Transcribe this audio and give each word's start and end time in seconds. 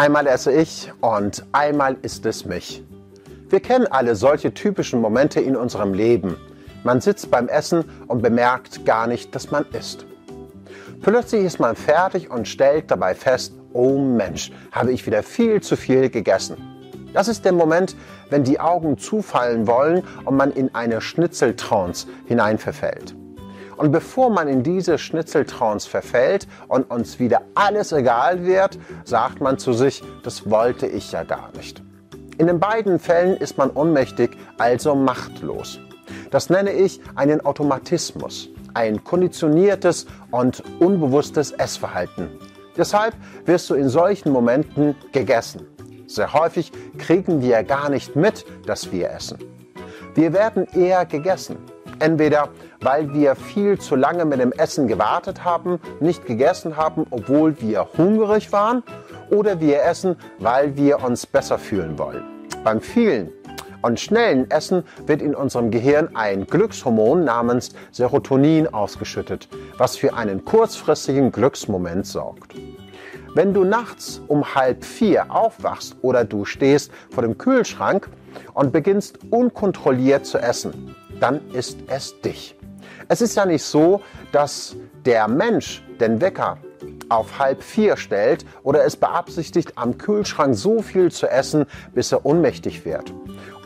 Einmal 0.00 0.26
esse 0.26 0.50
ich 0.50 0.90
und 1.02 1.44
einmal 1.52 1.94
ist 2.00 2.24
es 2.24 2.46
mich. 2.46 2.82
Wir 3.50 3.60
kennen 3.60 3.86
alle 3.86 4.16
solche 4.16 4.54
typischen 4.54 4.98
Momente 4.98 5.40
in 5.40 5.54
unserem 5.54 5.92
Leben. 5.92 6.38
Man 6.84 7.02
sitzt 7.02 7.30
beim 7.30 7.48
Essen 7.48 7.84
und 8.06 8.22
bemerkt 8.22 8.86
gar 8.86 9.06
nicht, 9.06 9.34
dass 9.34 9.50
man 9.50 9.66
isst. 9.78 10.06
Plötzlich 11.02 11.44
ist 11.44 11.60
man 11.60 11.76
fertig 11.76 12.30
und 12.30 12.48
stellt 12.48 12.90
dabei 12.90 13.14
fest, 13.14 13.52
oh 13.74 13.98
Mensch, 13.98 14.50
habe 14.72 14.90
ich 14.90 15.04
wieder 15.04 15.22
viel 15.22 15.60
zu 15.60 15.76
viel 15.76 16.08
gegessen. 16.08 16.56
Das 17.12 17.28
ist 17.28 17.44
der 17.44 17.52
Moment, 17.52 17.94
wenn 18.30 18.42
die 18.42 18.58
Augen 18.58 18.96
zufallen 18.96 19.66
wollen 19.66 20.02
und 20.24 20.34
man 20.34 20.50
in 20.50 20.74
eine 20.74 21.02
Schnitzeltrance 21.02 22.06
hineinverfällt. 22.24 23.14
Und 23.80 23.92
bevor 23.92 24.28
man 24.28 24.46
in 24.46 24.62
diese 24.62 24.98
Schnitzeltrance 24.98 25.88
verfällt 25.88 26.46
und 26.68 26.90
uns 26.90 27.18
wieder 27.18 27.40
alles 27.54 27.92
egal 27.92 28.44
wird, 28.44 28.78
sagt 29.06 29.40
man 29.40 29.56
zu 29.56 29.72
sich, 29.72 30.02
das 30.22 30.50
wollte 30.50 30.86
ich 30.86 31.12
ja 31.12 31.22
gar 31.22 31.50
nicht. 31.56 31.82
In 32.36 32.46
den 32.46 32.60
beiden 32.60 32.98
Fällen 32.98 33.38
ist 33.38 33.56
man 33.56 33.70
ohnmächtig, 33.70 34.36
also 34.58 34.94
machtlos. 34.94 35.80
Das 36.30 36.50
nenne 36.50 36.72
ich 36.72 37.00
einen 37.14 37.40
Automatismus, 37.40 38.50
ein 38.74 39.02
konditioniertes 39.02 40.04
und 40.30 40.62
unbewusstes 40.78 41.52
Essverhalten. 41.52 42.28
Deshalb 42.76 43.14
wirst 43.46 43.70
du 43.70 43.76
in 43.76 43.88
solchen 43.88 44.30
Momenten 44.30 44.94
gegessen. 45.12 45.66
Sehr 46.06 46.34
häufig 46.34 46.70
kriegen 46.98 47.40
wir 47.40 47.62
gar 47.62 47.88
nicht 47.88 48.14
mit, 48.14 48.44
dass 48.66 48.92
wir 48.92 49.10
essen. 49.10 49.38
Wir 50.14 50.34
werden 50.34 50.66
eher 50.74 51.06
gegessen. 51.06 51.56
Entweder 52.00 52.48
weil 52.80 53.12
wir 53.12 53.36
viel 53.36 53.78
zu 53.78 53.94
lange 53.94 54.24
mit 54.24 54.40
dem 54.40 54.52
Essen 54.52 54.88
gewartet 54.88 55.44
haben, 55.44 55.78
nicht 56.00 56.26
gegessen 56.26 56.76
haben, 56.76 57.06
obwohl 57.10 57.60
wir 57.60 57.88
hungrig 57.96 58.52
waren, 58.52 58.82
oder 59.30 59.60
wir 59.60 59.82
essen, 59.82 60.16
weil 60.38 60.76
wir 60.76 61.04
uns 61.04 61.26
besser 61.26 61.58
fühlen 61.58 61.98
wollen. 61.98 62.24
Beim 62.64 62.80
vielen 62.80 63.30
und 63.82 64.00
schnellen 64.00 64.50
Essen 64.50 64.84
wird 65.06 65.22
in 65.22 65.34
unserem 65.34 65.70
Gehirn 65.70 66.14
ein 66.14 66.46
Glückshormon 66.46 67.24
namens 67.24 67.70
Serotonin 67.92 68.66
ausgeschüttet, 68.66 69.48
was 69.78 69.96
für 69.96 70.14
einen 70.14 70.44
kurzfristigen 70.44 71.32
Glücksmoment 71.32 72.06
sorgt. 72.06 72.54
Wenn 73.32 73.54
du 73.54 73.62
nachts 73.62 74.20
um 74.26 74.56
halb 74.56 74.84
vier 74.84 75.30
aufwachst 75.30 75.96
oder 76.02 76.24
du 76.24 76.44
stehst 76.44 76.90
vor 77.10 77.22
dem 77.22 77.38
Kühlschrank 77.38 78.08
und 78.54 78.72
beginnst 78.72 79.18
unkontrolliert 79.30 80.26
zu 80.26 80.38
essen, 80.38 80.96
dann 81.20 81.40
ist 81.52 81.78
es 81.86 82.20
dich. 82.22 82.56
Es 83.06 83.20
ist 83.20 83.36
ja 83.36 83.46
nicht 83.46 83.62
so, 83.62 84.00
dass 84.32 84.74
der 85.04 85.28
Mensch 85.28 85.84
den 86.00 86.20
Wecker 86.20 86.58
auf 87.08 87.38
halb 87.38 87.62
vier 87.62 87.96
stellt 87.96 88.44
oder 88.64 88.84
es 88.84 88.96
beabsichtigt, 88.96 89.72
am 89.76 89.96
Kühlschrank 89.96 90.56
so 90.56 90.82
viel 90.82 91.12
zu 91.12 91.28
essen, 91.28 91.66
bis 91.94 92.10
er 92.10 92.26
ohnmächtig 92.26 92.84
wird 92.84 93.12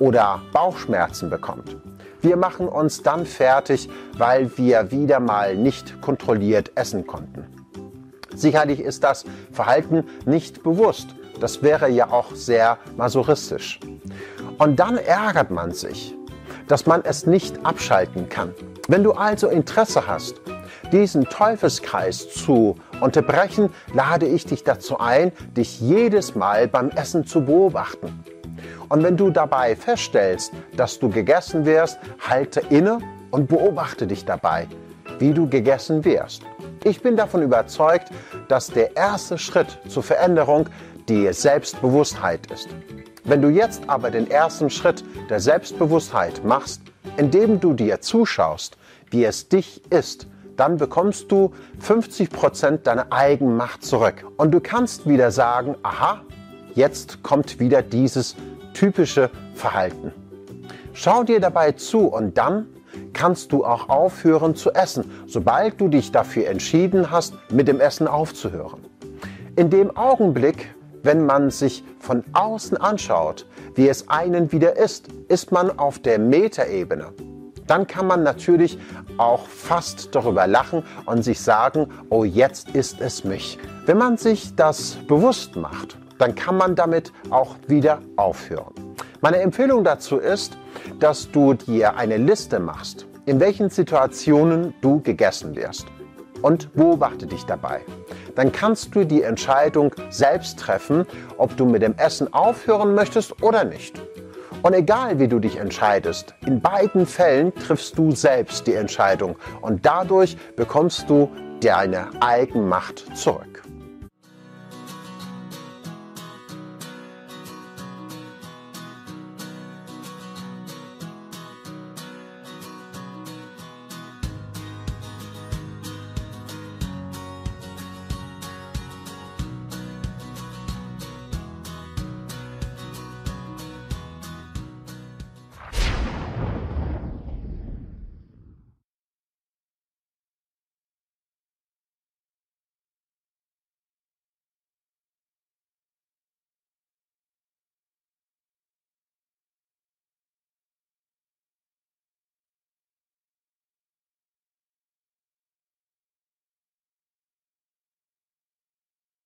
oder 0.00 0.42
Bauchschmerzen 0.52 1.30
bekommt. 1.30 1.76
Wir 2.20 2.36
machen 2.36 2.66
uns 2.66 3.02
dann 3.02 3.26
fertig, 3.26 3.88
weil 4.18 4.56
wir 4.58 4.90
wieder 4.90 5.20
mal 5.20 5.56
nicht 5.56 6.00
kontrolliert 6.00 6.72
essen 6.74 7.06
konnten. 7.06 7.61
Sicherlich 8.34 8.80
ist 8.80 9.04
das 9.04 9.24
Verhalten 9.52 10.04
nicht 10.24 10.62
bewusst. 10.62 11.08
Das 11.40 11.62
wäre 11.62 11.88
ja 11.88 12.10
auch 12.10 12.34
sehr 12.34 12.78
masochistisch. 12.96 13.80
Und 14.58 14.78
dann 14.78 14.96
ärgert 14.96 15.50
man 15.50 15.72
sich, 15.72 16.14
dass 16.68 16.86
man 16.86 17.02
es 17.04 17.26
nicht 17.26 17.64
abschalten 17.64 18.28
kann. 18.28 18.54
Wenn 18.88 19.02
du 19.02 19.12
also 19.12 19.48
Interesse 19.48 20.06
hast, 20.06 20.40
diesen 20.92 21.24
Teufelskreis 21.24 22.28
zu 22.30 22.76
unterbrechen, 23.00 23.70
lade 23.94 24.26
ich 24.26 24.44
dich 24.46 24.62
dazu 24.62 24.98
ein, 24.98 25.32
dich 25.56 25.80
jedes 25.80 26.34
Mal 26.34 26.68
beim 26.68 26.90
Essen 26.90 27.26
zu 27.26 27.44
beobachten. 27.44 28.22
Und 28.88 29.02
wenn 29.02 29.16
du 29.16 29.30
dabei 29.30 29.74
feststellst, 29.74 30.52
dass 30.76 30.98
du 30.98 31.08
gegessen 31.08 31.64
wirst, 31.64 31.98
halte 32.28 32.60
inne 32.68 32.98
und 33.30 33.48
beobachte 33.48 34.06
dich 34.06 34.24
dabei, 34.24 34.68
wie 35.18 35.32
du 35.32 35.48
gegessen 35.48 36.04
wirst. 36.04 36.42
Ich 36.84 37.00
bin 37.00 37.16
davon 37.16 37.42
überzeugt, 37.42 38.08
dass 38.48 38.66
der 38.66 38.96
erste 38.96 39.38
Schritt 39.38 39.78
zur 39.88 40.02
Veränderung 40.02 40.68
die 41.08 41.32
Selbstbewusstheit 41.32 42.50
ist. 42.50 42.68
Wenn 43.24 43.40
du 43.40 43.48
jetzt 43.48 43.88
aber 43.88 44.10
den 44.10 44.28
ersten 44.28 44.68
Schritt 44.68 45.04
der 45.30 45.38
Selbstbewusstheit 45.38 46.44
machst, 46.44 46.82
indem 47.16 47.60
du 47.60 47.72
dir 47.72 48.00
zuschaust, 48.00 48.76
wie 49.10 49.24
es 49.24 49.48
dich 49.48 49.82
ist, 49.90 50.26
dann 50.56 50.76
bekommst 50.76 51.30
du 51.30 51.52
50 51.78 52.30
Prozent 52.30 52.86
deiner 52.86 53.12
Eigenmacht 53.12 53.84
zurück. 53.84 54.26
Und 54.36 54.50
du 54.50 54.60
kannst 54.60 55.08
wieder 55.08 55.30
sagen, 55.30 55.76
aha, 55.84 56.22
jetzt 56.74 57.22
kommt 57.22 57.60
wieder 57.60 57.82
dieses 57.82 58.34
typische 58.74 59.30
Verhalten. 59.54 60.12
Schau 60.94 61.22
dir 61.22 61.38
dabei 61.38 61.72
zu 61.72 62.08
und 62.08 62.36
dann 62.36 62.66
kannst 63.12 63.52
du 63.52 63.64
auch 63.64 63.88
aufhören 63.88 64.54
zu 64.54 64.72
essen, 64.72 65.10
sobald 65.26 65.80
du 65.80 65.88
dich 65.88 66.12
dafür 66.12 66.48
entschieden 66.48 67.10
hast, 67.10 67.34
mit 67.50 67.68
dem 67.68 67.80
Essen 67.80 68.08
aufzuhören. 68.08 68.80
In 69.56 69.70
dem 69.70 69.96
Augenblick, 69.96 70.74
wenn 71.02 71.26
man 71.26 71.50
sich 71.50 71.84
von 71.98 72.24
außen 72.32 72.76
anschaut, 72.76 73.46
wie 73.74 73.88
es 73.88 74.08
einen 74.08 74.52
wieder 74.52 74.76
ist, 74.76 75.08
ist 75.28 75.52
man 75.52 75.78
auf 75.78 75.98
der 75.98 76.18
Metaebene. 76.18 77.12
Dann 77.66 77.86
kann 77.86 78.06
man 78.06 78.22
natürlich 78.22 78.78
auch 79.18 79.46
fast 79.46 80.14
darüber 80.14 80.46
lachen 80.46 80.82
und 81.06 81.22
sich 81.22 81.40
sagen, 81.40 81.88
oh 82.10 82.24
jetzt 82.24 82.70
ist 82.70 83.00
es 83.00 83.24
mich. 83.24 83.58
Wenn 83.86 83.98
man 83.98 84.16
sich 84.16 84.54
das 84.56 84.98
bewusst 85.06 85.56
macht, 85.56 85.98
dann 86.18 86.34
kann 86.34 86.56
man 86.56 86.74
damit 86.74 87.12
auch 87.30 87.56
wieder 87.66 88.00
aufhören. 88.16 88.81
Meine 89.24 89.38
Empfehlung 89.38 89.84
dazu 89.84 90.18
ist, 90.18 90.58
dass 90.98 91.30
du 91.30 91.54
dir 91.54 91.96
eine 91.96 92.16
Liste 92.16 92.58
machst, 92.58 93.06
in 93.24 93.38
welchen 93.38 93.70
Situationen 93.70 94.74
du 94.80 95.00
gegessen 95.00 95.54
wirst 95.54 95.86
und 96.42 96.74
beobachte 96.74 97.28
dich 97.28 97.44
dabei. 97.44 97.82
Dann 98.34 98.50
kannst 98.50 98.96
du 98.96 99.04
die 99.04 99.22
Entscheidung 99.22 99.94
selbst 100.10 100.58
treffen, 100.58 101.06
ob 101.38 101.56
du 101.56 101.66
mit 101.66 101.82
dem 101.82 101.94
Essen 101.98 102.34
aufhören 102.34 102.96
möchtest 102.96 103.40
oder 103.44 103.62
nicht. 103.62 104.02
Und 104.62 104.74
egal 104.74 105.20
wie 105.20 105.28
du 105.28 105.38
dich 105.38 105.56
entscheidest, 105.56 106.34
in 106.44 106.60
beiden 106.60 107.06
Fällen 107.06 107.54
triffst 107.54 107.96
du 107.96 108.10
selbst 108.10 108.66
die 108.66 108.74
Entscheidung 108.74 109.36
und 109.60 109.86
dadurch 109.86 110.36
bekommst 110.56 111.08
du 111.08 111.30
deine 111.60 112.08
Eigenmacht 112.20 113.16
zurück. 113.16 113.62